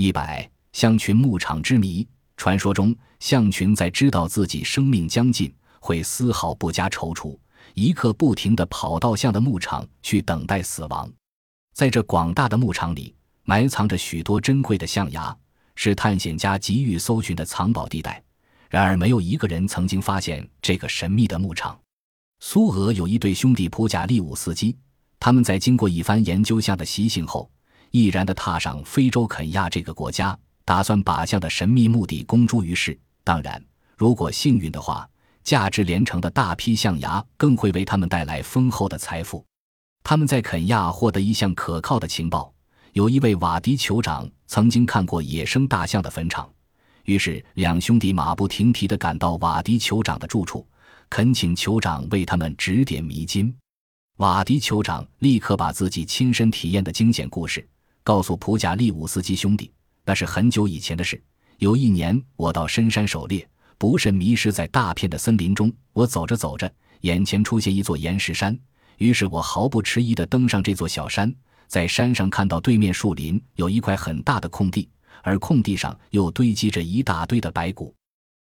[0.00, 2.08] 一百象群牧场之谜。
[2.38, 7.38] 传说中，象群在知道自己生命将近，会丝毫不加踌躇，
[7.74, 11.12] 一刻不停地跑到象的牧场去等待死亡。
[11.74, 15.36] 在这广大的牧场里，埋藏着许多珍贵的象牙，
[15.74, 18.22] 是探险家急于搜寻的藏宝地带。
[18.70, 21.78] 然而，没有一个人曾经发现这个神秘的牧场。
[22.38, 24.74] 苏俄有一对兄弟普贾利乌斯基，
[25.18, 27.50] 他们在经过一番研究象的习性后，
[27.90, 30.38] 毅然地踏上非洲肯亚这个国家。
[30.62, 32.96] 打算把象的神秘目的公诸于世。
[33.24, 33.60] 当然，
[33.96, 35.08] 如果幸运的话，
[35.42, 39.44] 价值连城的大批象牙更会为他们带来丰厚的财富。
[40.04, 42.52] 他们在肯亚获得一项可靠的情报：
[42.92, 46.48] 有一位瓦迪酋长曾经看过野生大象的坟场。
[47.04, 50.64] 于是，两兄弟马不停蹄地赶到瓦迪酋长的住处，
[51.08, 53.52] 恳请酋长为他们指点迷津。
[54.18, 57.66] 瓦迪酋长立刻把自己亲身体验的惊险故事
[58.02, 59.72] 告诉普贾利乌斯基兄弟。
[60.04, 61.22] 那是很久以前的事。
[61.58, 65.72] 有一年，我到深山狩猎，不慎迷失在大片的森林中。
[65.92, 68.58] 我走着走着，眼前出现一座岩石山，
[68.96, 71.32] 于是我毫不迟疑地登上这座小山。
[71.68, 74.88] 在山上看到对面树林有一块很大的空地，
[75.22, 77.94] 而空地上又堆积着一大堆的白骨。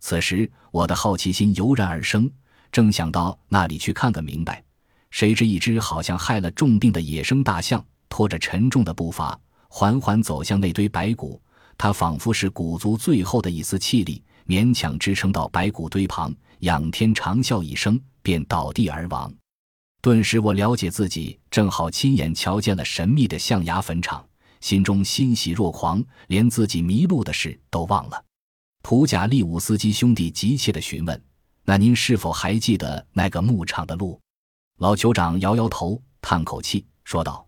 [0.00, 2.30] 此时，我的好奇心油然而生，
[2.70, 4.62] 正想到那里去看个明白，
[5.10, 7.84] 谁知一只好像害了重病的野生大象，
[8.18, 9.38] 拖着沉重的步伐，
[9.68, 11.40] 缓缓走向那堆白骨。
[11.76, 19.32] 他仿佛是鼓足最后的一丝气力，勉强支撑到白骨堆旁，仰天长啸一声，便倒地而亡。
[20.02, 24.26] 顿时，我了解自己正好亲眼瞧见了神秘的象牙坟场，
[24.60, 28.20] 心中欣喜若狂，连自己迷路的事都忘了。
[28.82, 31.24] 普贾利乌斯基兄弟急切地询问
[31.62, 34.20] ：“那您是否还记得那个牧场的路？”
[34.78, 37.46] 老酋长摇摇头，叹口气，说道：“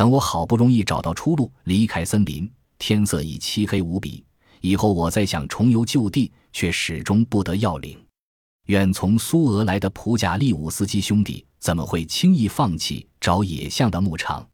[0.00, 4.24] 等我好不容易找到出路，离开森林。”天色已漆黑无比，
[4.62, 8.02] 以后我再想重游旧地，却始终不得要领。
[8.68, 14.48] 远从苏俄来的普贾利武斯基兄弟怎么会轻易放弃找野象的牧场？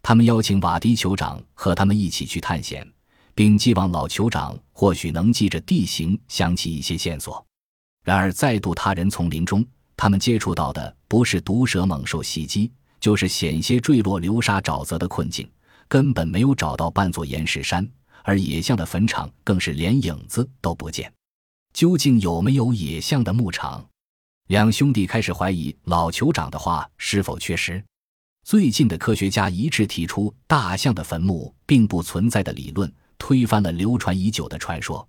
[0.00, 2.88] 他们邀请瓦迪酋长和他们一起去探险，
[3.34, 7.44] 并寄望老酋长或许能记着地形想起一些线索。
[8.04, 9.66] 然而，再度他人丛林中，
[9.96, 12.70] 他们接触到的不是毒蛇猛兽袭击，
[13.04, 15.46] 就是险些坠落流沙沼泽的困境。
[15.88, 17.86] 根本没有找到半座岩石山，
[18.22, 21.12] 而野象的坟场更是连影子都不见。
[21.74, 23.86] 究竟有没有野象的牧场？
[24.46, 27.84] 两兄弟开始怀疑老酋长的话是否确实。
[28.42, 35.06] 最近的科学家一致提出大象的坟墓并不存在的理论，推翻了流传已久的传说。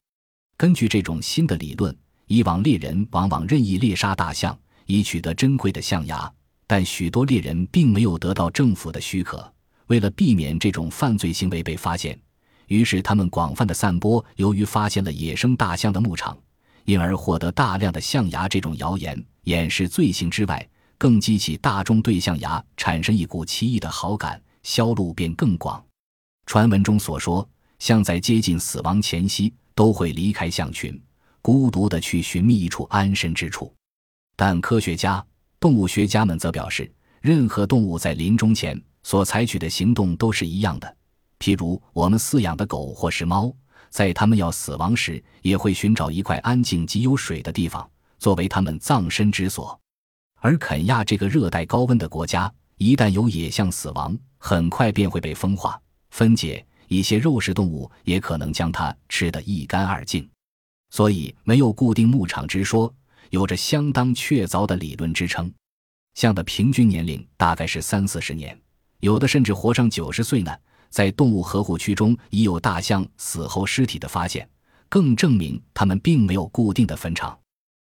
[0.58, 1.98] 根据这种新的理论，
[2.28, 6.30] 以往猎人往往任意猎杀大象以取得珍贵的象牙，
[6.68, 9.52] 但许多猎人并没有得到政府的许可。
[9.88, 12.20] 为了避免这种犯罪行为被发现，
[12.68, 16.36] 于是他们广泛的散播由于发现了野生大象的牧场，
[16.86, 20.68] 因而获得大量的象牙这种谣言，掩饰罪行之外，
[20.98, 25.84] 更激起大众对象牙产生一股奇异的好感，销路便更广。
[26.48, 27.48] 传闻中所说，
[27.78, 31.00] 象在接近死亡前夕都会离开象群，
[31.44, 33.72] 孤独地去寻觅一处安身之处。
[34.36, 35.24] 但科学家、
[35.60, 38.82] 动物学家们则表示，任何动物在临终前。
[39.04, 40.98] 所采取的行动都是一样的，
[41.38, 43.54] 譬如我们饲养的狗或是猫，
[43.92, 49.80] 在它们要死亡时，也会寻找一块安静、及有水的地方作为它们葬身之所。
[50.42, 55.80] 而肯亚这个热带高温的国家，一旦有野象死亡，很快便会被风化
[56.10, 60.28] 分解，一些肉食动物也可能将它吃得一干二净。
[60.90, 62.92] 所以，没有固定牧场之说，
[63.30, 65.52] 有着相当确凿的理论支撑。
[66.14, 68.60] 象的平均年龄大概是三四十年。
[69.00, 70.56] 有的甚至活上九十岁呢。
[70.88, 74.48] 在动物呵护区中已有大象死后尸体的发现，
[74.88, 77.38] 更证明它们并没有固定的坟场。